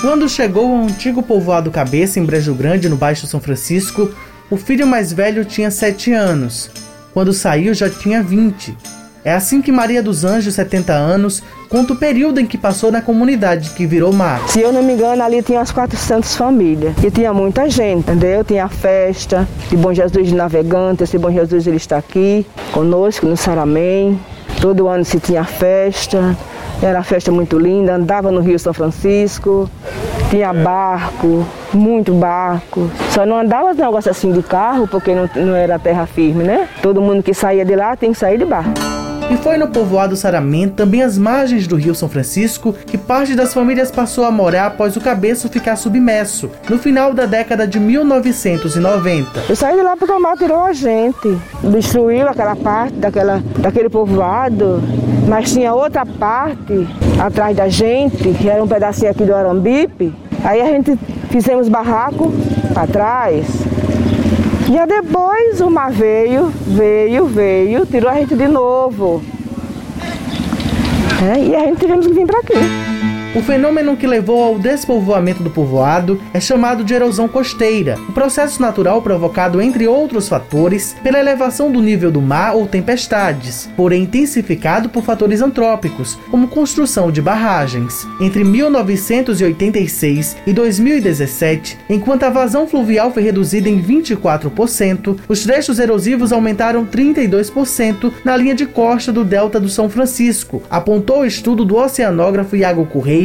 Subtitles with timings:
[0.00, 4.08] Quando chegou ao antigo povoado Cabeça, em Brejo Grande, no Baixo São Francisco,
[4.48, 6.70] o filho mais velho tinha 7 anos.
[7.12, 8.76] Quando saiu, já tinha 20.
[9.24, 13.02] É assim que Maria dos Anjos, 70 anos, conta o período em que passou na
[13.02, 14.48] comunidade, que virou mar.
[14.48, 16.94] Se eu não me engano, ali tinha umas 400 famílias.
[17.02, 18.44] E tinha muita gente, entendeu?
[18.44, 21.02] Tinha a festa de Bom Jesus de Navegante.
[21.02, 24.18] Esse Bom Jesus ele está aqui conosco no Saramém.
[24.60, 26.36] Todo ano se tinha festa.
[26.82, 27.94] Era uma festa muito linda.
[27.94, 29.68] Andava no Rio São Francisco.
[30.30, 32.90] Tinha barco, muito barco.
[33.10, 36.68] Só não andava negócio assim de carro, porque não, não era terra firme, né?
[36.82, 38.70] Todo mundo que saía de lá tem que sair de barco.
[39.30, 43.52] E foi no povoado Saramento, também às margens do rio São Francisco, que parte das
[43.52, 49.44] famílias passou a morar após o cabeço ficar submerso, no final da década de 1990.
[49.46, 53.90] Eu saí de lá porque o mar tirou a gente, destruiu aquela parte daquela, daquele
[53.90, 54.82] povoado,
[55.28, 56.88] mas tinha outra parte
[57.20, 60.12] atrás da gente, que era um pedacinho aqui do Arambipe.
[60.42, 60.98] Aí a gente
[61.30, 62.32] fizemos barraco
[62.72, 63.46] para trás,
[64.68, 69.22] e depois o mar veio, veio, veio, tirou a gente de novo.
[71.22, 72.97] É, e a gente tivemos que vir para aqui.
[73.36, 78.60] O fenômeno que levou ao despovoamento do povoado é chamado de erosão costeira, um processo
[78.60, 84.88] natural provocado, entre outros fatores, pela elevação do nível do mar ou tempestades, porém intensificado
[84.88, 88.06] por fatores antrópicos, como construção de barragens.
[88.18, 96.32] Entre 1986 e 2017, enquanto a vazão fluvial foi reduzida em 24%, os trechos erosivos
[96.32, 101.76] aumentaram 32% na linha de costa do delta do São Francisco, apontou o estudo do
[101.76, 103.17] oceanógrafo Iago Correia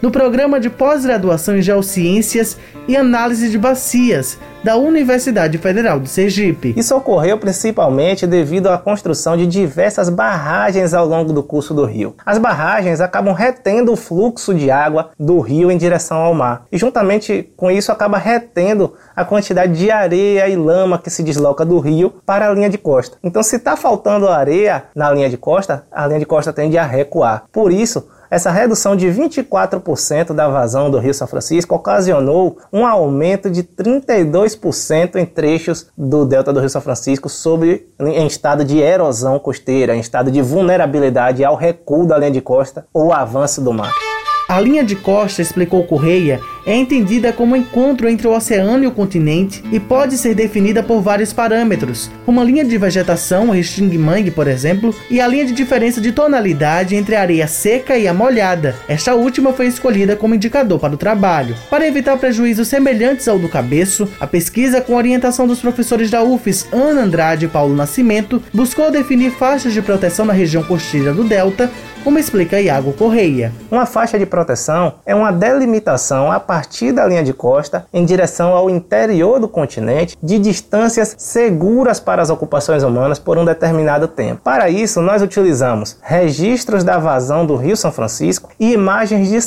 [0.00, 2.56] no programa de pós-graduação em Geociências
[2.86, 6.72] e Análise de Bacias da Universidade Federal do Sergipe.
[6.74, 12.14] Isso ocorreu principalmente devido à construção de diversas barragens ao longo do curso do rio.
[12.24, 16.78] As barragens acabam retendo o fluxo de água do rio em direção ao mar, e
[16.78, 21.78] juntamente com isso acaba retendo a quantidade de areia e lama que se desloca do
[21.78, 23.18] rio para a linha de costa.
[23.22, 26.84] Então, se está faltando areia na linha de costa, a linha de costa tende a
[26.84, 27.44] recuar.
[27.52, 33.48] Por isso, essa redução de 24% da vazão do Rio São Francisco ocasionou um aumento
[33.48, 39.38] de 32% em trechos do delta do Rio São Francisco sobre, em estado de erosão
[39.38, 43.94] costeira, em estado de vulnerabilidade ao recuo da linha de costa ou avanço do mar.
[44.48, 48.92] A linha de costa, explicou Correia, é entendida como encontro entre o oceano e o
[48.92, 54.30] continente e pode ser definida por vários parâmetros, como a linha de vegetação, o extingue-mangue,
[54.30, 58.14] por exemplo, e a linha de diferença de tonalidade entre a areia seca e a
[58.14, 58.74] molhada.
[58.88, 61.54] Esta última foi escolhida como indicador para o trabalho.
[61.70, 66.68] Para evitar prejuízos semelhantes ao do cabeço, a pesquisa, com orientação dos professores da UFES
[66.72, 71.70] Ana Andrade e Paulo Nascimento, buscou definir faixas de proteção na região costeira do Delta
[72.04, 73.50] como explica Iago Correia.
[73.70, 76.53] Uma faixa de proteção é uma delimitação a partir
[76.92, 82.30] da linha de costa em direção ao interior do continente de distâncias seguras para as
[82.30, 84.42] ocupações humanas por um determinado tempo.
[84.42, 89.38] Para isso, nós utilizamos registros da vazão do Rio São Francisco e imagens de,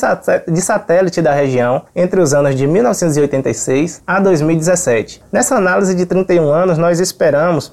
[0.52, 5.22] de satélite da região entre os anos de 1986 a 2017.
[5.32, 7.72] Nessa análise de 31 anos, nós esperamos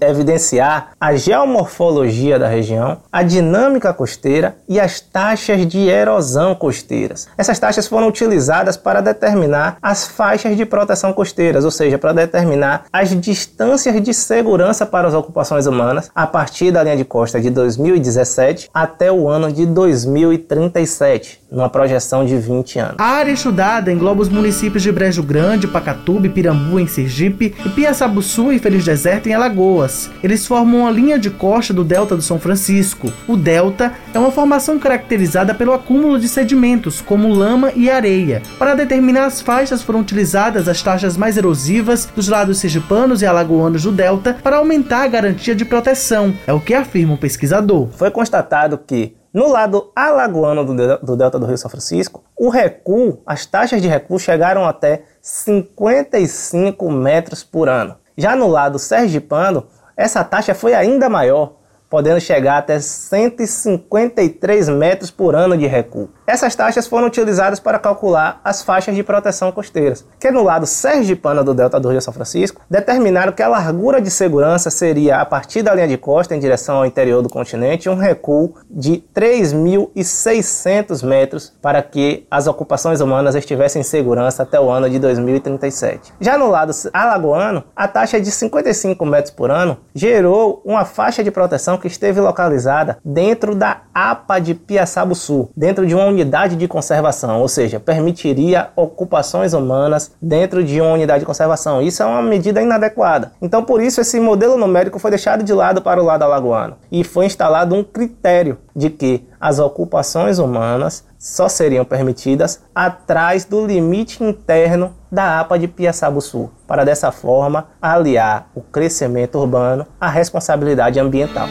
[0.00, 7.28] evidenciar a geomorfologia da região, a dinâmica costeira e as taxas de erosão costeiras.
[7.36, 12.84] Essas taxas foram utilizadas para determinar as faixas de proteção costeiras, ou seja, para determinar
[12.92, 17.50] as distâncias de segurança para as ocupações humanas a partir da linha de costa de
[17.50, 22.94] 2017 até o ano de 2037, numa projeção de 20 anos.
[22.98, 28.52] A área estudada engloba os municípios de Brejo Grande, Pacatuba Pirambu em Sergipe e Piaçabuçu
[28.52, 30.10] e Feliz Deserto em Alagoas.
[30.22, 33.12] Eles formam uma linha de costa do Delta do São Francisco.
[33.26, 38.42] O Delta é uma formação caracterizada pelo acúmulo de sedimentos, como lama e areia.
[38.58, 43.82] Para determinar as faixas foram utilizadas as taxas mais erosivas dos lados sergipanos e alagoanos
[43.82, 47.88] do delta para aumentar a garantia de proteção, é o que afirma o pesquisador.
[47.92, 50.64] Foi constatado que no lado alagoano
[51.02, 56.90] do delta do Rio São Francisco, o recuo, as taxas de recuo chegaram até 55
[56.90, 57.96] metros por ano.
[58.16, 61.56] Já no lado sergipano, essa taxa foi ainda maior,
[61.90, 66.08] podendo chegar até 153 metros por ano de recuo.
[66.26, 71.44] Essas taxas foram utilizadas para calcular as faixas de proteção costeiras, que no lado sergipano
[71.44, 75.62] do delta do Rio São Francisco, determinaram que a largura de segurança seria, a partir
[75.62, 81.52] da linha de costa em direção ao interior do continente, um recuo de 3.600 metros
[81.62, 86.12] para que as ocupações humanas estivessem em segurança até o ano de 2037.
[86.20, 91.30] Já no lado alagoano, a taxa de 55 metros por ano gerou uma faixa de
[91.30, 97.42] proteção que esteve localizada dentro da APA de Piaçabuçu, dentro de uma unidade de conservação,
[97.42, 101.82] ou seja, permitiria ocupações humanas dentro de uma unidade de conservação.
[101.82, 103.32] Isso é uma medida inadequada.
[103.40, 107.04] Então, por isso, esse modelo numérico foi deixado de lado para o lado alagoano e
[107.04, 114.24] foi instalado um critério de que as ocupações humanas só seriam permitidas atrás do limite
[114.24, 121.48] interno da APA de Piaçabuçu, para dessa forma aliar o crescimento urbano à responsabilidade ambiental.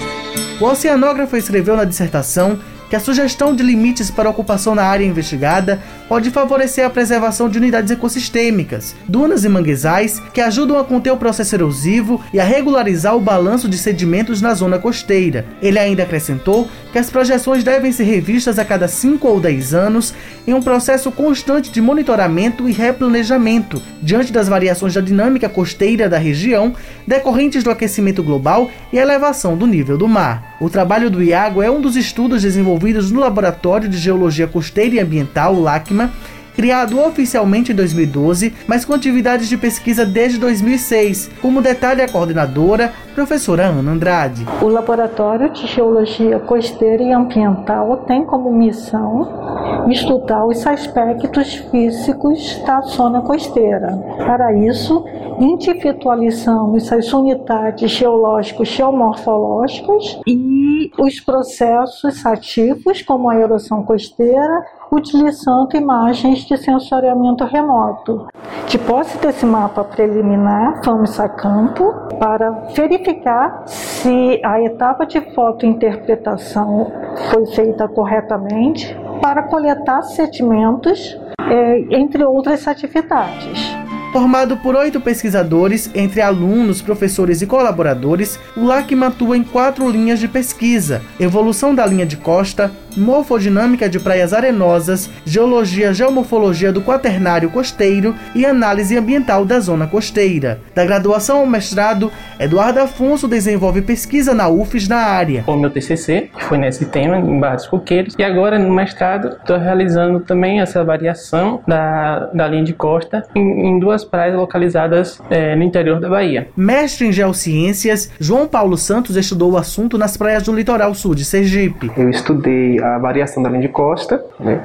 [0.59, 2.57] O oceanógrafo escreveu na dissertação
[2.90, 7.58] que a sugestão de limites para ocupação na área investigada pode favorecer a preservação de
[7.58, 13.16] unidades ecossistêmicas, dunas e manguezais que ajudam a conter o processo erosivo e a regularizar
[13.16, 15.46] o balanço de sedimentos na zona costeira.
[15.62, 20.14] Ele ainda acrescentou que as projeções devem ser revistas a cada 5 ou 10 anos
[20.48, 26.18] em um processo constante de monitoramento e replanejamento, diante das variações da dinâmica costeira da
[26.18, 26.74] região
[27.08, 30.56] decorrentes do aquecimento global e elevação do nível do mar.
[30.62, 32.75] O trabalho do IAGO é um dos estudos desenvolvidos
[33.12, 36.12] no Laboratório de Geologia Costeira e Ambiental, LACMA,
[36.56, 42.94] criado oficialmente em 2012, mas com atividades de pesquisa desde 2006, como detalha a coordenadora,
[43.13, 44.45] professora Ana Andrade.
[44.62, 49.55] O Laboratório de Geologia Costeira e Ambiental tem como missão
[49.89, 53.97] estudar os aspectos físicos da zona costeira.
[54.17, 55.06] Para isso,
[55.39, 66.39] individualizamos as unidades geológicos geomorfológicas e os processos ativos, como a erosão costeira, utilizando imagens
[66.45, 68.27] de sensoriamento remoto.
[68.67, 76.91] De posse desse mapa preliminar, fomos a campo para verificar se a etapa de fotointerpretação
[77.31, 83.75] foi feita corretamente para coletar sedimentos, eh, entre outras atividades.
[84.15, 90.21] Formado por oito pesquisadores, entre alunos, professores e colaboradores, o LACMA atua em quatro linhas
[90.21, 97.50] de pesquisa: evolução da linha de costa, morfodinâmica de praias arenosas, geologia geomorfologia do quaternário
[97.50, 100.59] costeiro e análise ambiental da zona costeira.
[100.74, 105.44] Da graduação ao mestrado, Eduardo Afonso desenvolve pesquisa na UFES na área.
[105.47, 110.19] O meu TCC foi nesse tema, em Barros Coqueiros, e agora no mestrado estou realizando
[110.19, 115.63] também essa variação da, da linha de costa em, em duas praias localizadas é, no
[115.63, 116.48] interior da Bahia.
[116.56, 121.25] Mestre em Geociências, João Paulo Santos estudou o assunto nas praias do litoral sul de
[121.25, 121.91] Sergipe.
[121.98, 124.62] Eu estudei a variação da linha de costa, né,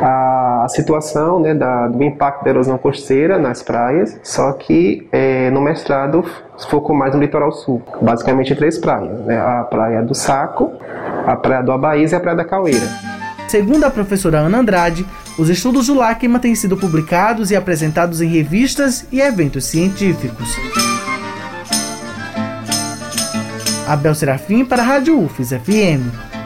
[0.00, 5.50] a, a situação né, da, do impacto da erosão costeira nas praias, só que é,
[5.50, 6.24] no mestrado
[6.68, 10.72] focou mais no litoral sul, basicamente três praias, né, a praia do Saco,
[11.26, 12.86] a praia do Abaís e a praia da Caueira.
[13.48, 15.04] Segundo a professora Ana Andrade,
[15.36, 20.54] os estudos do LACMA têm sido publicados e apresentados em revistas e eventos científicos.
[23.88, 26.39] Abel Serafim para a Rádio UFES FM.